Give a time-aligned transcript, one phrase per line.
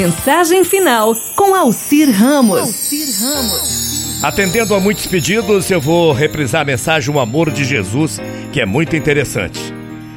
[0.00, 2.90] Mensagem final com Alcir Ramos.
[3.20, 4.22] Ramos.
[4.22, 8.18] Atendendo a muitos pedidos, eu vou reprisar a mensagem O Amor de Jesus,
[8.50, 9.60] que é muito interessante.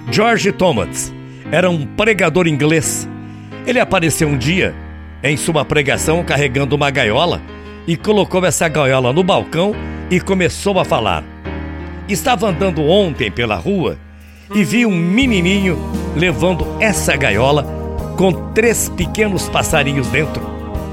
[0.10, 1.14] George Thomas
[1.52, 3.10] era um pregador inglês.
[3.68, 4.74] Ele apareceu um dia
[5.22, 7.42] em sua pregação carregando uma gaiola
[7.86, 9.76] e colocou essa gaiola no balcão
[10.10, 11.26] e começou a falar.
[12.08, 14.00] Estava andando ontem pela rua
[14.56, 15.78] e vi um menininho
[16.16, 17.83] levando essa gaiola
[18.18, 20.42] com três pequenos passarinhos dentro.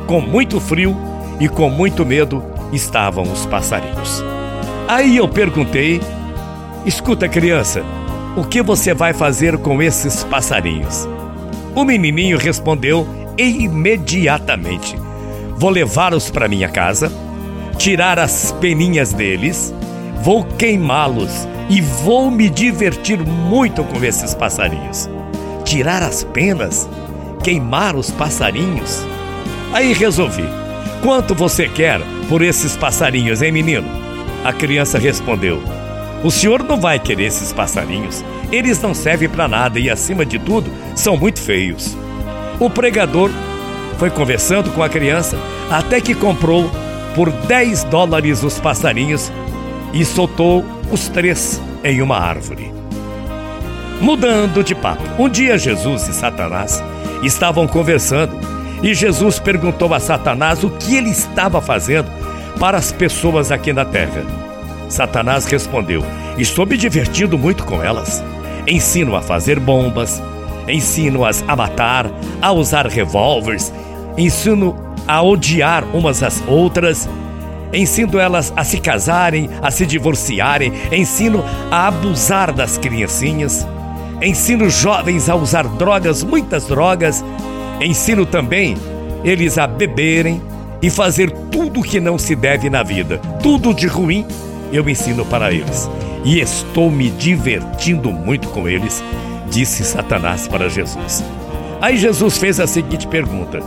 [0.06, 0.96] Com muito frio
[1.38, 4.22] e com muito medo estavam os passarinhos.
[4.88, 6.00] Aí eu perguntei:
[6.84, 7.82] Escuta, criança,
[8.36, 11.08] o que você vai fazer com esses passarinhos?
[11.74, 13.06] O menininho respondeu
[13.38, 14.96] imediatamente:
[15.56, 17.12] Vou levá-los para minha casa,
[17.76, 19.74] tirar as peninhas deles,
[20.22, 25.08] vou queimá-los e vou me divertir muito com esses passarinhos.
[25.64, 26.88] Tirar as penas,
[27.42, 29.04] queimar os passarinhos.
[29.72, 30.44] Aí resolvi:
[31.02, 33.88] Quanto você quer por esses passarinhos, hein, menino?
[34.44, 35.62] A criança respondeu:
[36.22, 38.24] O senhor não vai querer esses passarinhos.
[38.52, 41.96] Eles não servem para nada e, acima de tudo, são muito feios.
[42.58, 43.30] O pregador
[43.98, 45.38] foi conversando com a criança
[45.70, 46.70] até que comprou
[47.14, 49.32] por 10 dólares os passarinhos
[49.92, 52.72] e soltou os três em uma árvore.
[54.00, 56.82] Mudando de papo, um dia Jesus e Satanás
[57.22, 58.32] estavam conversando
[58.82, 62.10] e Jesus perguntou a Satanás o que ele estava fazendo
[62.58, 64.24] para as pessoas aqui na terra.
[64.88, 66.02] Satanás respondeu:
[66.38, 68.22] Estou me divertindo muito com elas.
[68.66, 70.22] Ensino a fazer bombas,
[70.68, 73.72] ensino-as a matar, a usar revólveres,
[74.16, 77.08] ensino a odiar umas às outras
[77.72, 83.66] ensino elas a se casarem, a se divorciarem, ensino a abusar das criancinhas,
[84.22, 87.24] ensino jovens a usar drogas, muitas drogas,
[87.80, 88.76] ensino também
[89.24, 90.42] eles a beberem
[90.82, 94.26] e fazer tudo que não se deve na vida, tudo de ruim
[94.72, 95.88] eu ensino para eles.
[96.24, 99.02] E estou me divertindo muito com eles,
[99.50, 101.24] disse Satanás para Jesus.
[101.80, 103.60] Aí Jesus fez a seguinte pergunta: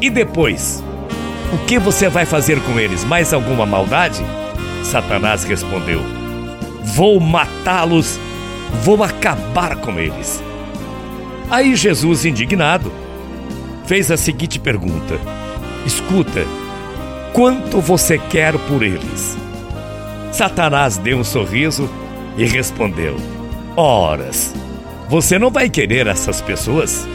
[0.00, 0.82] E depois?
[1.52, 3.04] O que você vai fazer com eles?
[3.04, 4.22] Mais alguma maldade?
[4.84, 6.00] Satanás respondeu:
[6.94, 8.20] Vou matá-los,
[8.82, 10.42] vou acabar com eles.
[11.50, 12.92] Aí Jesus, indignado,
[13.86, 15.18] fez a seguinte pergunta:
[15.86, 16.46] Escuta,
[17.32, 19.36] quanto você quer por eles?
[20.32, 21.88] Satanás deu um sorriso
[22.36, 23.16] e respondeu:
[23.76, 24.54] Horas,
[25.08, 27.06] você não vai querer essas pessoas?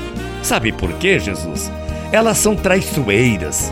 [0.42, 1.72] Sabe por quê, Jesus?
[2.12, 3.72] Elas são traiçoeiras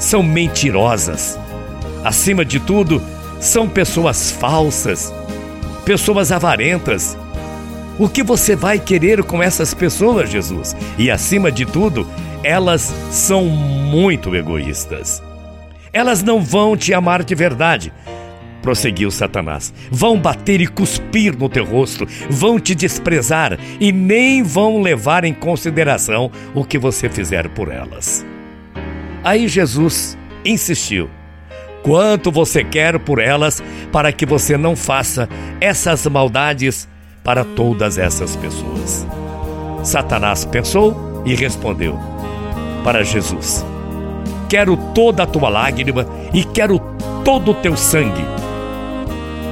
[0.00, 1.38] são mentirosas.
[2.02, 3.00] Acima de tudo,
[3.38, 5.12] são pessoas falsas,
[5.90, 7.18] pessoas avarentas.
[7.98, 10.76] O que você vai querer com essas pessoas, Jesus?
[10.96, 12.06] E acima de tudo,
[12.44, 15.20] elas são muito egoístas.
[15.92, 17.92] Elas não vão te amar de verdade.
[18.62, 19.74] Prosseguiu Satanás.
[19.90, 25.34] Vão bater e cuspir no teu rosto, vão te desprezar e nem vão levar em
[25.34, 28.24] consideração o que você fizer por elas.
[29.24, 31.10] Aí Jesus insistiu:
[31.82, 35.28] Quanto você quer por elas para que você não faça
[35.60, 36.88] essas maldades
[37.24, 39.06] para todas essas pessoas?
[39.82, 41.98] Satanás pensou e respondeu
[42.84, 43.64] para Jesus:
[44.48, 46.78] Quero toda a tua lágrima e quero
[47.24, 48.24] todo o teu sangue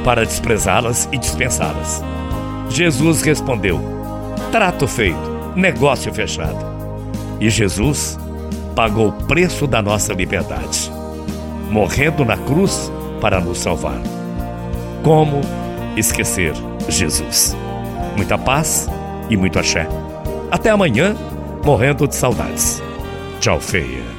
[0.05, 2.03] para desprezá-las e dispensá-las.
[2.71, 3.81] Jesus respondeu:
[4.51, 6.67] Trato feito, negócio fechado.
[7.41, 8.19] E Jesus
[8.75, 10.91] pagou o preço da nossa liberdade,
[11.71, 12.91] morrendo na cruz
[13.21, 14.01] para nos salvar.
[15.03, 15.41] Como
[15.97, 16.55] esquecer
[16.89, 17.57] Jesus?
[18.17, 18.89] Muita paz
[19.29, 19.87] e muito axé.
[20.51, 21.15] Até amanhã,
[21.65, 22.83] morrendo de saudades.
[23.41, 24.18] Tchau, feia.